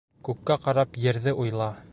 [0.29, 1.73] Күккә ҡарап ерҙе уйла.